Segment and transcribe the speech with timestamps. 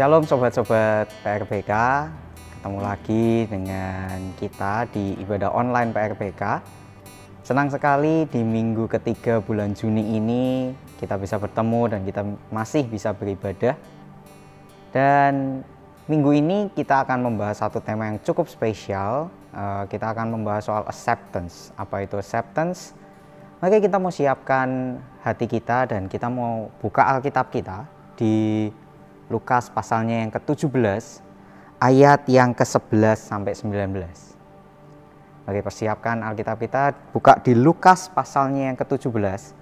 [0.00, 1.72] Shalom sobat-sobat PRPK,
[2.56, 6.64] ketemu lagi dengan kita di ibadah online PRPK.
[7.44, 13.12] Senang sekali di minggu ketiga bulan Juni ini kita bisa bertemu dan kita masih bisa
[13.12, 13.76] beribadah.
[14.88, 15.60] Dan
[16.08, 19.28] minggu ini kita akan membahas satu tema yang cukup spesial.
[19.52, 21.76] Eh, kita akan membahas soal acceptance.
[21.76, 22.96] Apa itu acceptance?
[23.60, 27.84] Mari kita mau siapkan hati kita dan kita mau buka Alkitab kita
[28.16, 28.64] di
[29.30, 31.22] Lukas pasalnya yang ke-17
[31.78, 33.94] ayat yang ke-11 sampai 19.
[35.46, 39.56] Mari persiapkan Alkitab kita buka di Lukas pasalnya yang ke-17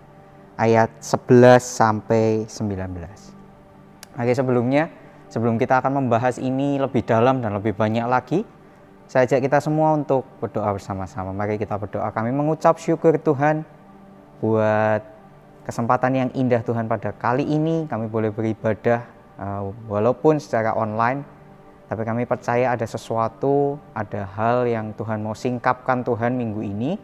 [0.58, 4.18] ayat 11 sampai 19.
[4.18, 4.90] Mari sebelumnya
[5.30, 8.42] sebelum kita akan membahas ini lebih dalam dan lebih banyak lagi,
[9.06, 11.30] saya ajak kita semua untuk berdoa bersama-sama.
[11.36, 12.10] Mari kita berdoa.
[12.10, 13.62] Kami mengucap syukur Tuhan
[14.42, 15.00] buat
[15.68, 21.24] kesempatan yang indah Tuhan pada kali ini kami boleh beribadah uh, walaupun secara online
[21.88, 27.00] tapi kami percaya ada sesuatu ada hal yang Tuhan mau singkapkan Tuhan minggu ini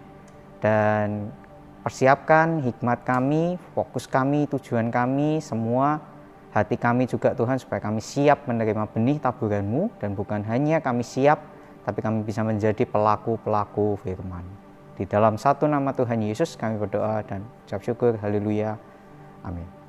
[0.60, 1.32] dan
[1.80, 6.04] persiapkan hikmat kami fokus kami tujuan kami semua
[6.52, 11.40] hati kami juga Tuhan supaya kami siap menerima benih taburanmu dan bukan hanya kami siap
[11.84, 17.42] tapi kami bisa menjadi pelaku-pelaku firman di dalam satu nama Tuhan Yesus kami berdoa dan
[17.66, 18.14] ucap syukur.
[18.22, 18.78] Haleluya.
[19.42, 19.83] Amin.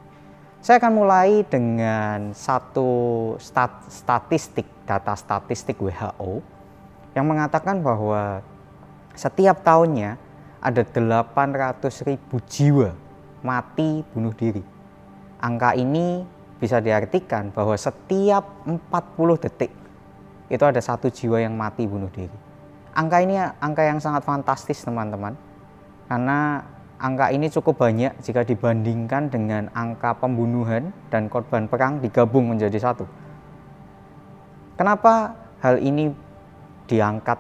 [0.65, 2.89] Saya akan mulai dengan satu
[3.37, 6.41] stat statistik, data statistik WHO
[7.13, 8.41] yang mengatakan bahwa
[9.13, 10.17] setiap tahunnya
[10.57, 12.97] ada 800 ribu jiwa
[13.45, 14.65] mati bunuh diri.
[15.37, 16.25] Angka ini
[16.57, 18.81] bisa diartikan bahwa setiap 40
[19.45, 19.69] detik
[20.49, 22.55] itu ada satu jiwa yang mati bunuh diri
[22.95, 25.35] angka ini angka yang sangat fantastis teman-teman
[26.07, 26.63] karena
[26.95, 33.05] angka ini cukup banyak jika dibandingkan dengan angka pembunuhan dan korban perang digabung menjadi satu.
[34.75, 36.11] Kenapa hal ini
[36.87, 37.39] diangkat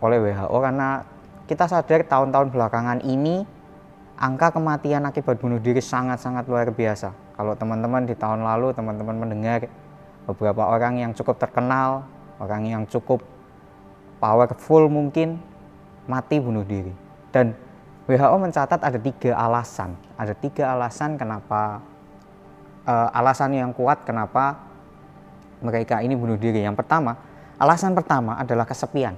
[0.00, 0.56] oleh WHO?
[0.56, 1.04] Karena
[1.48, 3.44] kita sadar tahun-tahun belakangan ini
[4.16, 7.12] angka kematian akibat bunuh diri sangat-sangat luar biasa.
[7.36, 9.68] Kalau teman-teman di tahun lalu teman-teman mendengar
[10.28, 12.06] beberapa orang yang cukup terkenal,
[12.38, 13.24] orang yang cukup
[14.22, 15.40] powerful mungkin
[16.06, 16.92] mati bunuh diri.
[17.32, 17.56] Dan
[18.12, 21.80] WHO mencatat ada tiga alasan, ada tiga alasan kenapa
[22.84, 24.60] uh, alasan yang kuat kenapa
[25.64, 26.60] mereka ini bunuh diri.
[26.60, 27.16] Yang pertama,
[27.56, 29.16] alasan pertama adalah kesepian.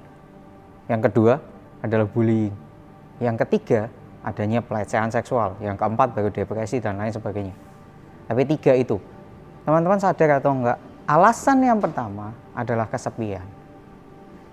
[0.86, 1.42] Yang kedua
[1.82, 2.54] adalah bullying.
[3.18, 3.90] Yang ketiga
[4.22, 5.58] adanya pelecehan seksual.
[5.58, 7.56] Yang keempat baru depresi dan lain sebagainya.
[8.30, 9.02] Tapi tiga itu,
[9.66, 10.78] teman-teman sadar atau enggak?
[11.04, 13.44] Alasan yang pertama adalah kesepian.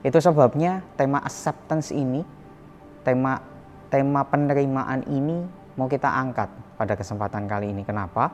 [0.01, 2.25] Itu sebabnya tema acceptance ini,
[3.05, 3.50] tema
[3.91, 5.43] tema penerimaan ini
[5.75, 6.47] mau kita angkat
[6.79, 7.83] pada kesempatan kali ini.
[7.83, 8.31] Kenapa?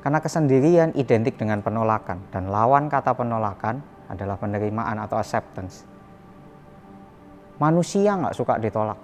[0.00, 5.84] Karena kesendirian identik dengan penolakan dan lawan kata penolakan adalah penerimaan atau acceptance.
[7.60, 8.96] Manusia nggak suka ditolak.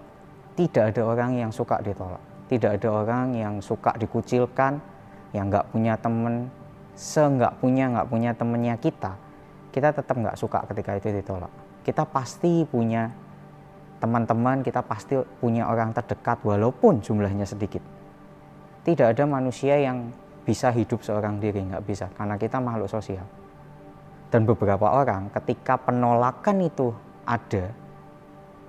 [0.57, 2.49] Tidak ada orang yang suka ditolak.
[2.49, 4.81] Tidak ada orang yang suka dikucilkan,
[5.37, 6.49] yang nggak punya temen,
[6.97, 9.19] seenggak punya nggak punya temennya kita,
[9.75, 11.53] kita tetap nggak suka ketika itu ditolak
[11.87, 13.15] kita pasti punya
[13.97, 17.81] teman-teman, kita pasti punya orang terdekat walaupun jumlahnya sedikit.
[18.85, 20.13] Tidak ada manusia yang
[20.47, 23.27] bisa hidup seorang diri, nggak bisa, karena kita makhluk sosial.
[24.31, 26.95] Dan beberapa orang ketika penolakan itu
[27.27, 27.73] ada,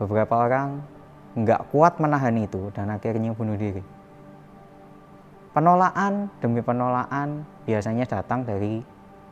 [0.02, 0.82] beberapa orang
[1.38, 3.84] nggak kuat menahan itu dan akhirnya bunuh diri.
[5.54, 8.82] Penolakan demi penolakan biasanya datang dari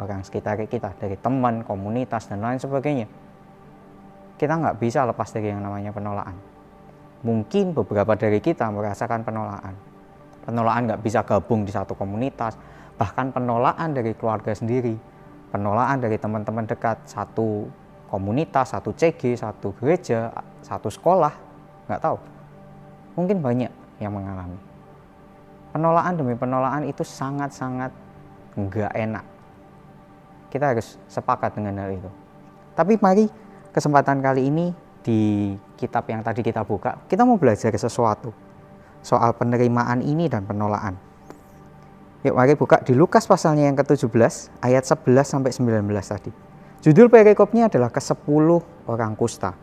[0.01, 3.24] orang sekitar kita, dari teman, komunitas, dan lain sebagainya
[4.35, 6.35] kita nggak bisa lepas dari yang namanya penolakan.
[7.23, 9.73] Mungkin beberapa dari kita merasakan penolakan.
[10.45, 12.59] Penolakan nggak bisa gabung di satu komunitas,
[12.99, 14.93] bahkan penolakan dari keluarga sendiri,
[15.49, 17.65] penolakan dari teman-teman dekat, satu
[18.11, 20.29] komunitas, satu CG, satu gereja,
[20.61, 21.33] satu sekolah,
[21.89, 22.17] nggak tahu.
[23.17, 23.71] Mungkin banyak
[24.03, 24.59] yang mengalami.
[25.71, 27.91] Penolakan demi penolakan itu sangat-sangat
[28.55, 29.25] nggak enak.
[30.51, 32.11] Kita harus sepakat dengan hal itu.
[32.75, 33.27] Tapi mari
[33.75, 34.71] kesempatan kali ini
[35.03, 38.31] di kitab yang tadi kita buka, kita mau belajar sesuatu
[39.03, 40.95] soal penerimaan ini dan penolakan.
[42.23, 46.31] Yuk mari buka di Lukas pasalnya yang ke-17 ayat 11 sampai 19 tadi.
[46.81, 48.47] Judul perikopnya adalah ke-10
[48.87, 49.53] orang kusta.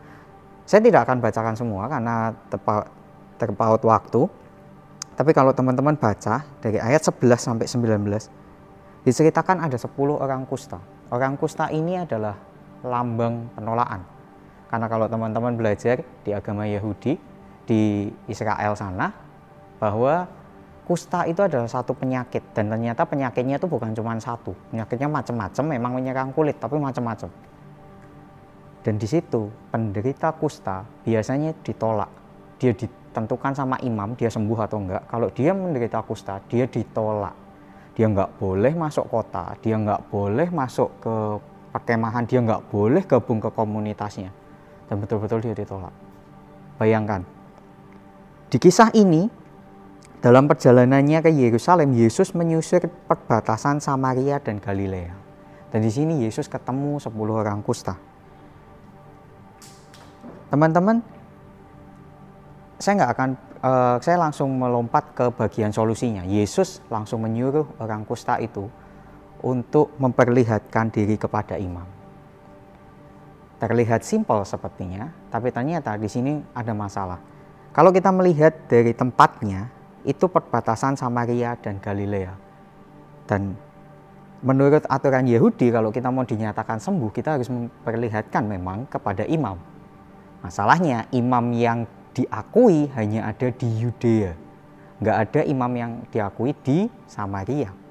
[0.63, 2.31] Saya tidak akan bacakan semua karena
[3.35, 4.21] terpaut waktu.
[5.17, 10.79] Tapi kalau teman-teman baca dari ayat 11 sampai 19 diceritakan ada 10 orang kusta.
[11.11, 12.52] Orang kusta ini adalah
[12.83, 14.03] lambang penolakan.
[14.69, 17.17] Karena kalau teman-teman belajar di agama Yahudi
[17.63, 19.09] di Israel sana
[19.79, 20.27] bahwa
[20.83, 24.51] kusta itu adalah satu penyakit dan ternyata penyakitnya itu bukan cuma satu.
[24.69, 27.31] Penyakitnya macam-macam memang menyerang kulit tapi macam-macam
[28.83, 32.11] dan di situ penderita kusta biasanya ditolak.
[32.59, 35.07] Dia ditentukan sama imam dia sembuh atau enggak.
[35.07, 37.31] Kalau dia menderita kusta dia ditolak.
[37.95, 41.15] Dia nggak boleh masuk kota dia nggak boleh masuk ke
[41.73, 44.29] perkemahan dia nggak boleh gabung ke komunitasnya
[44.87, 45.91] dan betul-betul dia ditolak
[46.77, 47.25] bayangkan
[48.53, 49.43] di kisah ini
[50.23, 55.11] dalam perjalanannya ke Yerusalem, Yesus menyusur perbatasan Samaria dan Galilea.
[55.67, 57.99] Dan di sini Yesus ketemu 10 orang kusta.
[60.47, 61.03] Teman-teman,
[62.79, 63.29] saya nggak akan,
[63.67, 66.23] uh, saya langsung melompat ke bagian solusinya.
[66.23, 68.71] Yesus langsung menyuruh orang kusta itu
[69.43, 71.85] untuk memperlihatkan diri kepada imam.
[73.59, 77.19] Terlihat simpel sepertinya, tapi ternyata di sini ada masalah.
[77.75, 79.67] Kalau kita melihat dari tempatnya,
[80.03, 82.35] itu perbatasan Samaria dan Galilea.
[83.23, 83.55] Dan
[84.43, 89.55] menurut aturan Yahudi kalau kita mau dinyatakan sembuh kita harus memperlihatkan memang kepada imam.
[90.43, 94.35] Masalahnya imam yang diakui hanya ada di Yudea.
[94.99, 97.82] Nggak ada imam yang diakui di Samaria.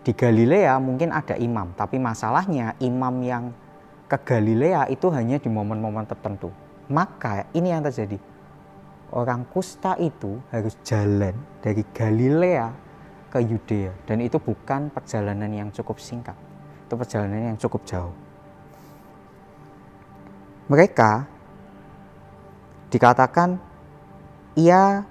[0.00, 3.52] Di Galilea mungkin ada imam, tapi masalahnya imam yang
[4.08, 6.48] ke Galilea itu hanya di momen-momen tertentu.
[6.88, 8.16] Maka ini yang terjadi.
[9.12, 12.72] Orang kusta itu harus jalan dari Galilea
[13.28, 13.92] ke Yudea.
[14.08, 16.34] Dan itu bukan perjalanan yang cukup singkat.
[16.88, 18.14] Itu perjalanan yang cukup jauh.
[20.70, 21.26] Mereka
[22.90, 23.58] dikatakan
[24.58, 25.06] ia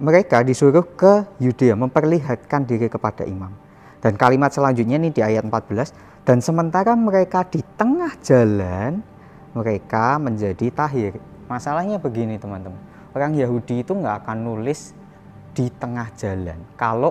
[0.00, 3.67] mereka disuruh ke Yudea memperlihatkan diri kepada imam
[3.98, 9.02] dan kalimat selanjutnya ini di ayat 14 dan sementara mereka di tengah jalan
[9.56, 11.18] mereka menjadi tahir
[11.50, 12.78] masalahnya begini teman-teman
[13.16, 14.94] orang Yahudi itu nggak akan nulis
[15.58, 16.58] di tengah jalan.
[16.78, 17.10] Kalau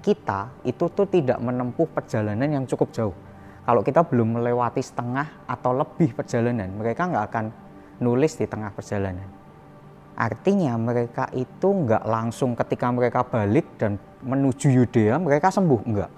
[0.00, 3.16] kita itu tuh tidak menempuh perjalanan yang cukup jauh.
[3.64, 7.44] Kalau kita belum melewati setengah atau lebih perjalanan, mereka nggak akan
[8.00, 9.28] nulis di tengah perjalanan.
[10.16, 16.10] Artinya mereka itu nggak langsung ketika mereka balik dan menuju Yudea mereka sembuh, enggak.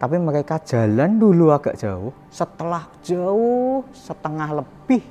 [0.00, 5.04] Tapi mereka jalan dulu agak jauh, setelah jauh setengah lebih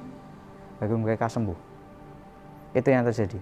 [0.82, 1.58] baru mereka sembuh.
[2.74, 3.40] Itu yang terjadi.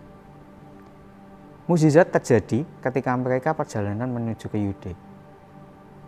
[1.67, 4.91] Mukjizat terjadi ketika mereka perjalanan menuju ke Yude.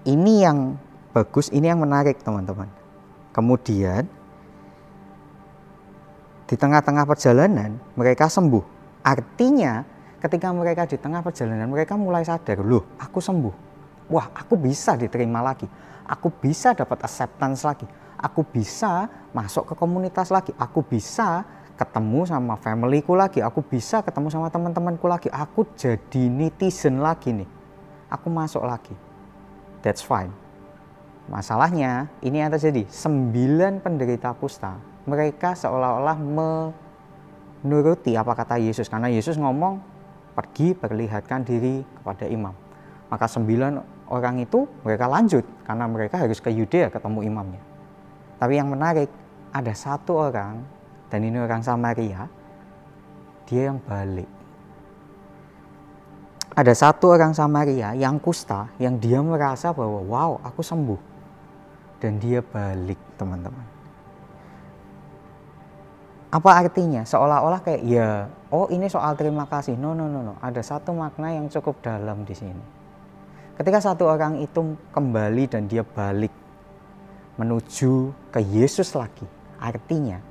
[0.07, 0.80] Ini yang
[1.12, 2.71] bagus, ini yang menarik teman-teman.
[3.36, 4.07] Kemudian
[6.48, 8.63] di tengah-tengah perjalanan mereka sembuh.
[9.04, 9.83] Artinya
[10.19, 13.56] ketika mereka di tengah perjalanan mereka mulai sadar, loh aku sembuh.
[14.12, 15.66] Wah aku bisa diterima lagi.
[16.10, 17.86] Aku bisa dapat acceptance lagi.
[18.19, 20.51] Aku bisa masuk ke komunitas lagi.
[20.57, 21.45] Aku bisa
[21.80, 27.48] ketemu sama familyku lagi, aku bisa ketemu sama teman-temanku lagi, aku jadi netizen lagi nih.
[28.12, 28.92] Aku masuk lagi.
[29.80, 30.36] That's fine.
[31.31, 34.75] Masalahnya ini yang terjadi, sembilan penderita kusta,
[35.07, 36.19] mereka seolah-olah
[37.63, 39.80] menuruti apa kata Yesus karena Yesus ngomong
[40.39, 42.56] pergi perlihatkan diri kepada imam.
[43.12, 47.59] Maka sembilan orang itu mereka lanjut karena mereka harus ke Yudea ketemu imamnya.
[48.39, 49.12] Tapi yang menarik
[49.51, 50.63] ada satu orang
[51.12, 52.31] dan ini orang Samaria,
[53.50, 54.30] dia yang balik.
[56.56, 61.02] Ada satu orang Samaria yang kusta, yang dia merasa bahwa wow aku sembuh.
[61.99, 63.68] Dan dia balik teman-teman.
[66.31, 67.04] Apa artinya?
[67.04, 69.77] Seolah-olah kayak ya, oh ini soal terima kasih.
[69.77, 70.33] No, no, no, no.
[70.41, 72.63] Ada satu makna yang cukup dalam di sini.
[73.59, 76.31] Ketika satu orang itu kembali dan dia balik
[77.35, 79.27] menuju ke Yesus lagi,
[79.59, 80.29] artinya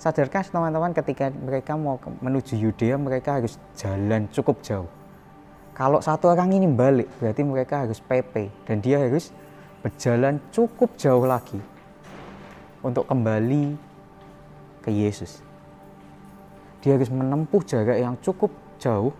[0.00, 4.88] Sadarkah teman-teman ketika mereka mau menuju Yudea mereka harus jalan cukup jauh.
[5.76, 9.28] Kalau satu orang ini balik berarti mereka harus PP dan dia harus
[9.84, 11.60] berjalan cukup jauh lagi
[12.80, 13.76] untuk kembali
[14.80, 15.44] ke Yesus.
[16.80, 19.12] Dia harus menempuh jarak yang cukup jauh.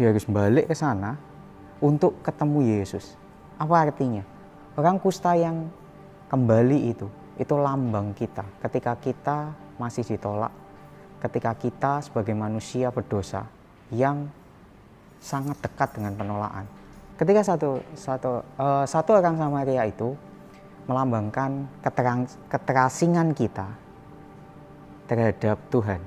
[0.00, 1.16] Dia harus balik ke sana
[1.80, 3.16] untuk ketemu Yesus.
[3.60, 4.24] Apa artinya?
[4.76, 5.68] Orang kusta yang
[6.32, 7.06] kembali itu,
[7.36, 8.46] itu lambang kita.
[8.64, 10.52] Ketika kita masih ditolak
[11.20, 13.44] ketika kita sebagai manusia berdosa
[13.92, 14.26] yang
[15.20, 16.64] sangat dekat dengan penolakan.
[17.20, 20.16] Ketika satu satu uh, satu orang Samaria itu
[20.88, 23.68] melambangkan keterang, keterasingan kita
[25.04, 26.00] terhadap Tuhan.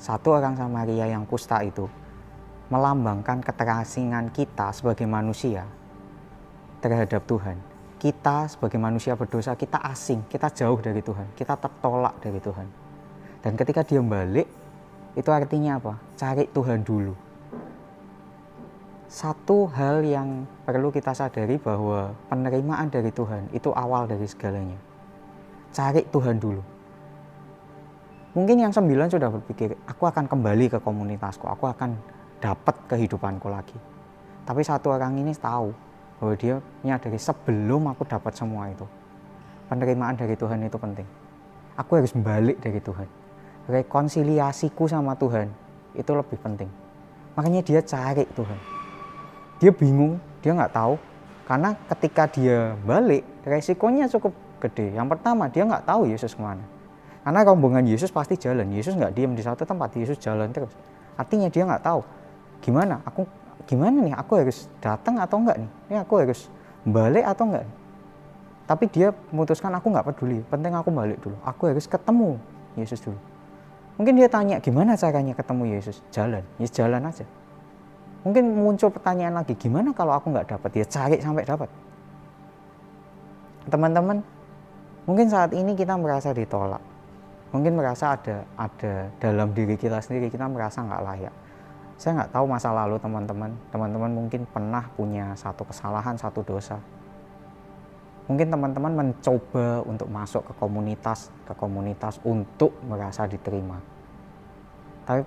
[0.00, 1.84] Satu orang Samaria yang kusta itu
[2.72, 5.68] melambangkan keterasingan kita sebagai manusia
[6.80, 7.60] terhadap Tuhan.
[8.00, 12.64] Kita sebagai manusia berdosa, kita asing, kita jauh dari Tuhan, kita tertolak dari Tuhan.
[13.44, 14.48] Dan ketika dia balik,
[15.20, 16.00] itu artinya apa?
[16.16, 17.12] Cari Tuhan dulu.
[19.10, 24.78] satu hal yang perlu kita sadari bahwa penerimaan dari Tuhan itu awal dari segalanya.
[25.74, 26.62] Cari Tuhan dulu.
[28.30, 31.98] Mungkin yang sembilan sudah berpikir, aku akan kembali ke komunitasku, aku akan
[32.38, 33.74] dapat kehidupanku lagi.
[34.46, 35.74] Tapi satu orang ini tahu
[36.22, 38.86] bahwa dia menyadari sebelum aku dapat semua itu.
[39.66, 41.06] Penerimaan dari Tuhan itu penting.
[41.74, 43.06] Aku harus balik dari Tuhan.
[43.66, 45.50] Rekonsiliasiku sama Tuhan
[45.94, 46.70] itu lebih penting.
[47.34, 48.80] Makanya dia cari Tuhan
[49.60, 50.96] dia bingung dia nggak tahu
[51.44, 56.64] karena ketika dia balik resikonya cukup gede yang pertama dia nggak tahu Yesus ke mana
[57.20, 58.68] karena rombongan Yesus pasti jalan.
[58.72, 60.72] Yesus nggak diam di satu tempat Yesus jalan terus.
[61.20, 62.00] Artinya dia nggak tahu
[62.64, 63.04] gimana?
[63.04, 63.28] Aku
[63.68, 64.14] gimana nih?
[64.16, 65.70] Aku harus datang atau enggak nih?
[65.92, 66.48] Ini aku harus
[66.84, 67.68] balik atau enggak
[68.70, 70.46] tapi dia memutuskan aku nggak peduli.
[70.46, 71.34] Penting aku balik dulu.
[71.42, 72.38] Aku harus ketemu
[72.78, 73.18] Yesus dulu.
[73.98, 75.98] Mungkin dia tanya gimana caranya ketemu Yesus?
[76.14, 76.46] Jalan.
[76.62, 77.26] Ya jalan aja.
[78.22, 80.70] Mungkin muncul pertanyaan lagi, gimana kalau aku nggak dapat?
[80.78, 81.66] Ya cari sampai dapat.
[83.66, 84.22] Teman-teman,
[85.02, 86.84] mungkin saat ini kita merasa ditolak.
[87.50, 91.34] Mungkin merasa ada ada dalam diri kita sendiri kita merasa nggak layak.
[91.98, 93.50] Saya nggak tahu masa lalu teman-teman.
[93.74, 96.78] Teman-teman mungkin pernah punya satu kesalahan, satu dosa.
[98.30, 103.82] Mungkin teman-teman mencoba untuk masuk ke komunitas, ke komunitas untuk merasa diterima.
[105.02, 105.26] Tapi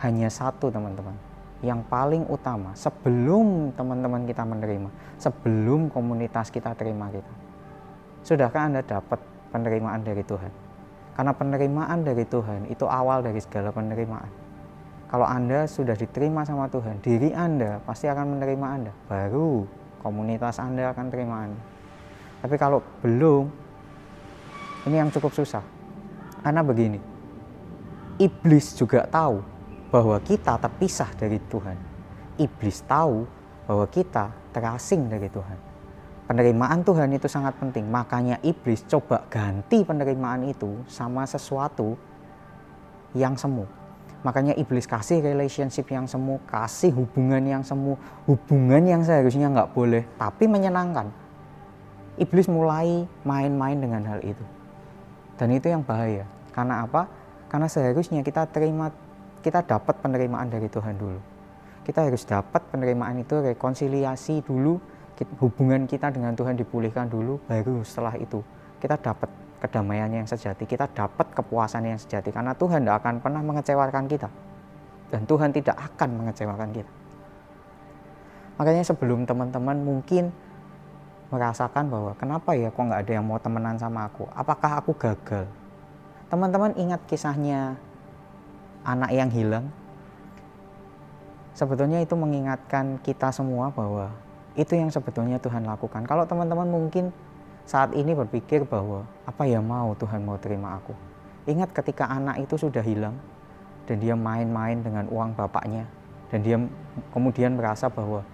[0.00, 1.12] hanya satu teman-teman,
[1.60, 4.88] yang paling utama sebelum teman-teman kita menerima,
[5.20, 7.34] sebelum komunitas kita terima kita.
[8.24, 9.20] Sudahkah Anda dapat
[9.52, 10.67] penerimaan dari Tuhan?
[11.18, 14.30] Karena penerimaan dari Tuhan itu awal dari segala penerimaan.
[15.10, 18.92] Kalau Anda sudah diterima sama Tuhan, diri Anda pasti akan menerima Anda.
[19.10, 19.66] Baru
[19.98, 21.62] komunitas Anda akan terima Anda.
[22.38, 23.50] Tapi kalau belum,
[24.86, 25.66] ini yang cukup susah.
[26.38, 27.02] Karena begini,
[28.22, 29.42] iblis juga tahu
[29.90, 31.78] bahwa kita terpisah dari Tuhan.
[32.38, 33.26] Iblis tahu
[33.66, 35.67] bahwa kita terasing dari Tuhan.
[36.28, 41.96] Penerimaan Tuhan itu sangat penting, makanya iblis coba ganti penerimaan itu sama sesuatu
[43.16, 43.64] yang semu.
[44.20, 47.96] Makanya iblis kasih relationship yang semu, kasih hubungan yang semu,
[48.28, 51.08] hubungan yang seharusnya nggak boleh, tapi menyenangkan.
[52.20, 54.44] Iblis mulai main-main dengan hal itu.
[55.40, 56.28] Dan itu yang bahaya.
[56.52, 57.08] Karena apa?
[57.48, 58.92] Karena seharusnya kita terima
[59.40, 61.20] kita dapat penerimaan dari Tuhan dulu.
[61.86, 64.76] Kita harus dapat penerimaan itu rekonsiliasi dulu,
[65.42, 68.44] hubungan kita dengan Tuhan dipulihkan dulu, baru setelah itu
[68.78, 69.26] kita dapat
[69.58, 74.28] kedamaian yang sejati, kita dapat kepuasan yang sejati karena Tuhan tidak akan pernah mengecewakan kita
[75.10, 76.92] dan Tuhan tidak akan mengecewakan kita.
[78.58, 80.30] Makanya sebelum teman-teman mungkin
[81.30, 85.46] merasakan bahwa kenapa ya kok nggak ada yang mau temenan sama aku, apakah aku gagal?
[86.30, 87.74] Teman-teman ingat kisahnya
[88.86, 89.66] anak yang hilang
[91.58, 94.14] sebetulnya itu mengingatkan kita semua bahwa
[94.58, 96.02] itu yang sebetulnya Tuhan lakukan.
[96.02, 97.14] Kalau teman-teman mungkin
[97.62, 100.90] saat ini berpikir bahwa apa ya mau Tuhan mau terima aku.
[101.46, 103.14] Ingat ketika anak itu sudah hilang
[103.86, 105.86] dan dia main-main dengan uang bapaknya
[106.34, 106.58] dan dia
[107.14, 108.26] kemudian merasa bahwa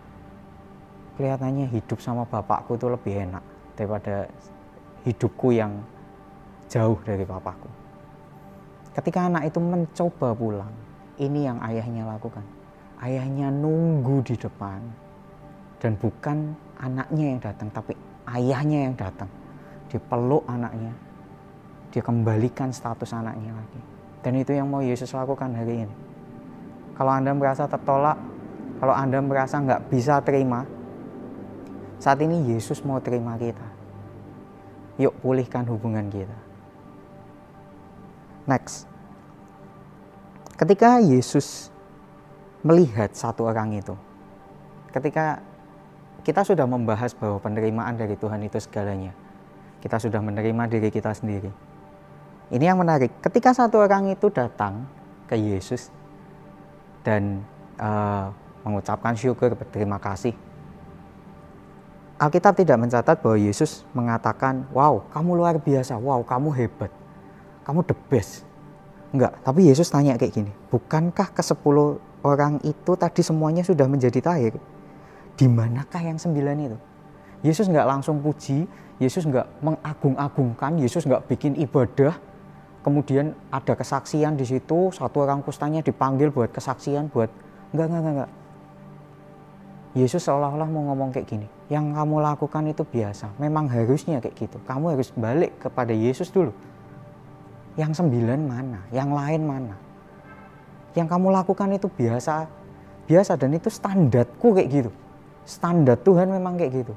[1.20, 3.44] kelihatannya hidup sama bapakku itu lebih enak
[3.76, 4.26] daripada
[5.04, 5.84] hidupku yang
[6.72, 7.68] jauh dari bapakku.
[8.96, 10.72] Ketika anak itu mencoba pulang,
[11.20, 12.42] ini yang ayahnya lakukan.
[13.02, 15.03] Ayahnya nunggu di depan
[15.84, 17.92] dan bukan anaknya yang datang, tapi
[18.32, 19.28] ayahnya yang datang.
[19.92, 20.96] Dia peluk anaknya,
[21.92, 23.80] dia kembalikan status anaknya lagi.
[24.24, 25.94] Dan itu yang mau Yesus lakukan hari ini.
[26.96, 28.16] Kalau Anda merasa tertolak,
[28.80, 30.64] kalau Anda merasa nggak bisa terima,
[32.00, 33.68] saat ini Yesus mau terima kita.
[34.96, 36.38] Yuk pulihkan hubungan kita.
[38.48, 38.88] Next.
[40.56, 41.68] Ketika Yesus
[42.64, 43.92] melihat satu orang itu,
[44.88, 45.44] ketika
[46.24, 49.12] kita sudah membahas bahwa penerimaan dari Tuhan itu segalanya,
[49.84, 51.52] kita sudah menerima diri kita sendiri.
[52.48, 53.12] Ini yang menarik.
[53.20, 54.88] Ketika satu orang itu datang
[55.28, 55.92] ke Yesus
[57.04, 57.44] dan
[57.76, 58.32] uh,
[58.64, 60.32] mengucapkan syukur berterima kasih,
[62.16, 66.00] Alkitab tidak mencatat bahwa Yesus mengatakan, "Wow, kamu luar biasa.
[66.00, 67.04] Wow, kamu hebat."
[67.64, 68.44] kamu the best.
[69.10, 74.20] Enggak, tapi Yesus tanya kayak gini, bukankah ke sepuluh orang itu tadi semuanya sudah menjadi
[74.20, 74.54] tahir?
[75.34, 76.78] Di manakah yang sembilan itu?
[77.42, 78.64] Yesus nggak langsung puji,
[79.02, 82.14] Yesus nggak mengagung-agungkan, Yesus nggak bikin ibadah,
[82.86, 87.28] kemudian ada kesaksian di situ, satu orang kustanya dipanggil buat kesaksian, buat
[87.74, 88.30] enggak, enggak, enggak.
[89.94, 94.58] Yesus seolah-olah mau ngomong kayak gini, yang kamu lakukan itu biasa, memang harusnya kayak gitu.
[94.62, 96.54] Kamu harus balik kepada Yesus dulu
[97.74, 98.80] yang sembilan mana?
[98.94, 99.74] Yang lain mana?
[100.94, 102.46] Yang kamu lakukan itu biasa,
[103.10, 104.90] biasa dan itu standarku kayak gitu
[105.44, 106.94] standar Tuhan memang kayak gitu.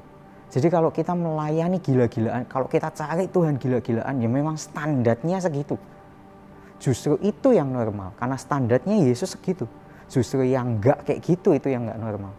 [0.48, 5.76] Jadi kalau kita melayani gila-gilaan kalau kita cari Tuhan gila-gilaan ya memang standarnya segitu.
[6.80, 9.68] Justru itu yang normal karena standarnya Yesus segitu.
[10.08, 12.32] Justru yang enggak kayak gitu itu yang enggak normal.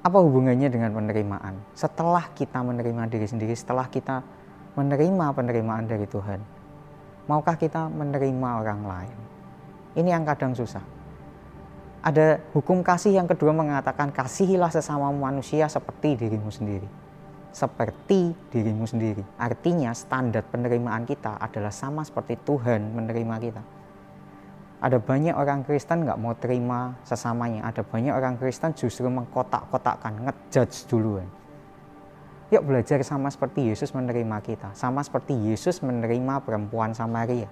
[0.00, 1.60] Apa hubungannya dengan penerimaan?
[1.76, 4.24] Setelah kita menerima diri sendiri setelah kita
[4.80, 6.58] menerima penerimaan dari Tuhan
[7.28, 9.18] maukah kita menerima orang lain?
[9.94, 10.97] Ini yang kadang susah.
[11.98, 16.86] Ada hukum kasih yang kedua mengatakan kasihilah sesama manusia seperti dirimu sendiri.
[17.50, 19.26] Seperti dirimu sendiri.
[19.34, 23.62] Artinya standar penerimaan kita adalah sama seperti Tuhan menerima kita.
[24.78, 27.66] Ada banyak orang Kristen nggak mau terima sesamanya.
[27.66, 31.26] Ada banyak orang Kristen justru mengkotak-kotakkan, ngejudge duluan.
[32.54, 34.70] Yuk belajar sama seperti Yesus menerima kita.
[34.78, 37.50] Sama seperti Yesus menerima perempuan Samaria.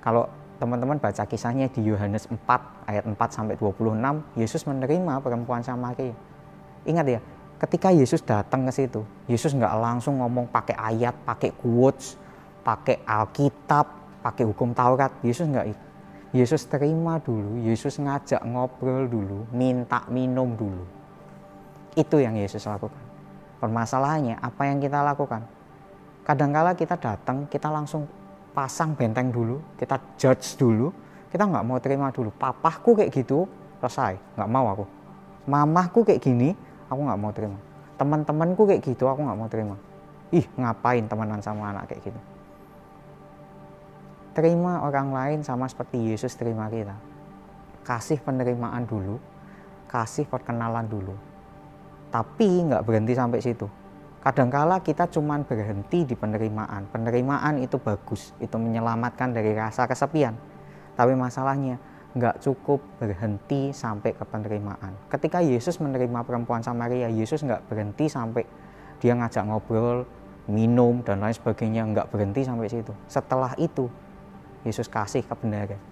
[0.00, 0.30] Kalau
[0.60, 2.36] teman-teman baca kisahnya di Yohanes 4
[2.84, 3.96] ayat 4 sampai 26,
[4.36, 6.12] Yesus menerima perempuan Samaria.
[6.84, 7.20] Ingat ya,
[7.56, 12.20] ketika Yesus datang ke situ, Yesus nggak langsung ngomong pakai ayat, pakai quotes,
[12.60, 15.16] pakai Alkitab, pakai hukum Taurat.
[15.24, 15.84] Yesus nggak itu.
[16.30, 20.84] Yesus terima dulu, Yesus ngajak ngobrol dulu, minta minum dulu.
[21.96, 23.00] Itu yang Yesus lakukan.
[23.58, 25.42] Permasalahannya, apa yang kita lakukan?
[26.22, 28.06] Kadangkala kita datang, kita langsung
[28.50, 30.90] pasang benteng dulu, kita judge dulu,
[31.30, 32.34] kita nggak mau terima dulu.
[32.34, 33.46] Papahku kayak gitu,
[33.78, 34.84] selesai, nggak mau aku.
[35.48, 36.54] Mamahku kayak gini,
[36.90, 37.58] aku nggak mau terima.
[37.96, 39.76] Teman-temanku kayak gitu, aku nggak mau terima.
[40.30, 42.20] Ih, ngapain temenan sama anak kayak gitu?
[44.30, 46.94] Terima orang lain sama seperti Yesus terima kita.
[47.82, 49.18] Kasih penerimaan dulu,
[49.90, 51.18] kasih perkenalan dulu.
[52.14, 53.79] Tapi nggak berhenti sampai situ
[54.20, 56.84] Kadangkala kita cuma berhenti di penerimaan.
[56.92, 60.36] Penerimaan itu bagus, itu menyelamatkan dari rasa kesepian.
[60.92, 61.80] Tapi masalahnya
[62.12, 64.92] nggak cukup berhenti sampai ke penerimaan.
[65.08, 68.44] Ketika Yesus menerima perempuan Samaria, Yesus nggak berhenti sampai
[69.00, 70.04] dia ngajak ngobrol,
[70.52, 72.92] minum dan lain sebagainya, nggak berhenti sampai situ.
[73.08, 73.88] Setelah itu,
[74.68, 75.89] Yesus kasih kebenaran.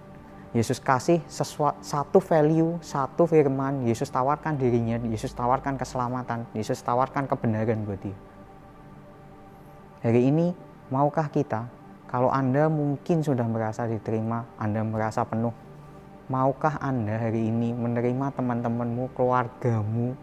[0.49, 7.29] Yesus kasih sesuatu satu value, satu firman, Yesus tawarkan dirinya, Yesus tawarkan keselamatan, Yesus tawarkan
[7.29, 8.17] kebenaran buat dia.
[10.01, 10.57] Hari ini,
[10.89, 11.69] maukah kita,
[12.09, 15.53] kalau Anda mungkin sudah merasa diterima, Anda merasa penuh,
[16.33, 20.17] maukah Anda hari ini menerima teman-temanmu, keluargamu,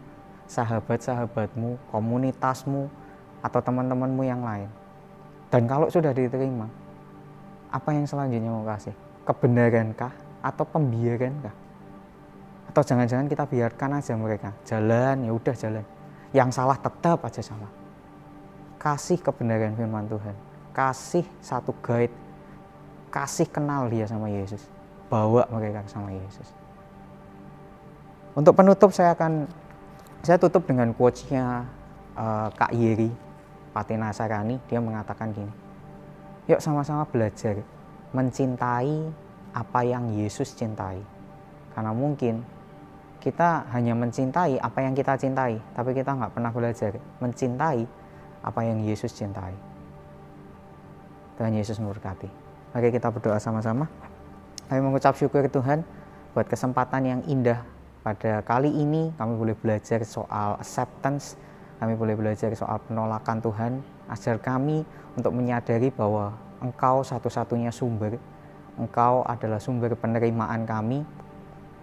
[0.51, 2.91] sahabat-sahabatmu, komunitasmu,
[3.39, 4.67] atau teman-temanmu yang lain?
[5.47, 6.67] Dan kalau sudah diterima,
[7.71, 9.06] apa yang selanjutnya mau kasih?
[9.27, 11.51] Kebenarankah atau pembiarankah?
[12.71, 15.85] Atau jangan-jangan kita biarkan aja mereka jalan ya udah jalan.
[16.31, 17.71] Yang salah tetap aja salah.
[18.79, 20.35] Kasih kebenaran firman Tuhan.
[20.71, 22.13] Kasih satu guide.
[23.11, 24.63] Kasih kenal dia sama Yesus.
[25.11, 26.47] Bawa mereka sama Yesus.
[28.37, 29.49] Untuk penutup saya akan
[30.21, 31.65] saya tutup dengan quotes-nya
[32.13, 33.09] uh, Kak Yeri
[33.75, 34.61] Patina Sarani.
[34.69, 35.51] Dia mengatakan gini.
[36.47, 37.59] Yuk sama-sama belajar
[38.17, 39.13] mencintai
[39.53, 40.97] apa yang Yesus cintai.
[41.77, 42.41] Karena mungkin
[43.21, 47.85] kita hanya mencintai apa yang kita cintai, tapi kita nggak pernah belajar mencintai
[48.41, 49.53] apa yang Yesus cintai.
[51.37, 52.29] Tuhan Yesus memberkati.
[52.73, 53.85] Mari kita berdoa sama-sama.
[54.65, 55.85] Kami mengucap syukur Tuhan
[56.33, 57.61] buat kesempatan yang indah
[58.01, 61.35] pada kali ini kami boleh belajar soal acceptance,
[61.77, 63.71] kami boleh belajar soal penolakan Tuhan,
[64.07, 64.87] ajar kami
[65.19, 68.17] untuk menyadari bahwa Engkau satu-satunya sumber,
[68.77, 71.05] Engkau adalah sumber penerimaan kami,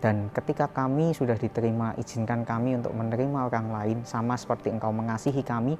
[0.02, 5.40] dan ketika kami sudah diterima, izinkan kami untuk menerima orang lain, sama seperti Engkau mengasihi
[5.46, 5.78] kami,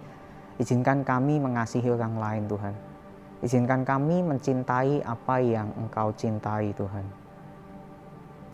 [0.63, 2.75] izinkan kami mengasihi orang lain, Tuhan.
[3.45, 7.05] Izinkan kami mencintai apa yang Engkau cintai, Tuhan.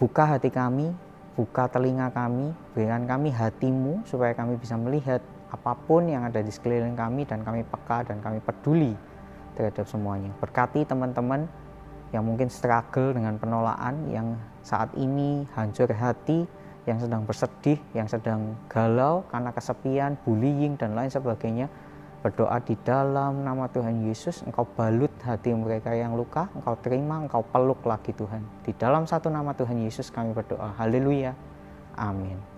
[0.01, 0.91] Buka hati kami,
[1.37, 5.21] buka telinga kami, berikan kami hatimu supaya kami bisa melihat
[5.53, 9.10] apa pun yang ada di sekeliling kami dan kami peka dan kami peduli
[9.55, 10.31] terhadap semuanya.
[10.39, 11.47] Berkati teman-teman
[12.11, 14.35] yang mungkin struggle dengan penolakan, yang
[14.67, 16.47] saat ini hancur hati,
[16.89, 21.71] yang sedang bersedih, yang sedang galau karena kesepian, bullying, dan lain sebagainya.
[22.21, 27.41] Berdoa di dalam nama Tuhan Yesus, Engkau balut hati mereka yang luka, Engkau terima, Engkau
[27.41, 28.45] peluk lagi Tuhan.
[28.61, 30.77] Di dalam satu nama Tuhan Yesus kami berdoa.
[30.77, 31.33] Haleluya.
[31.97, 32.50] Amin.